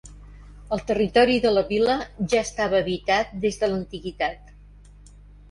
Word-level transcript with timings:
El 0.77 0.79
territori 0.91 1.35
de 1.43 1.51
la 1.55 1.63
vila 1.67 1.97
ja 2.33 2.41
estava 2.47 2.81
habitat 2.85 3.37
des 3.45 3.61
de 3.61 3.71
l'antiguitat. 3.71 4.53